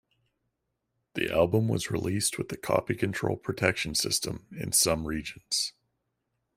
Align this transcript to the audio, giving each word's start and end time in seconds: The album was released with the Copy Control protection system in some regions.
The 1.13 1.29
album 1.31 1.67
was 1.67 1.91
released 1.91 2.39
with 2.39 2.49
the 2.49 2.57
Copy 2.57 2.95
Control 2.95 3.35
protection 3.37 3.93
system 3.93 4.47
in 4.51 4.71
some 4.71 5.05
regions. 5.07 5.73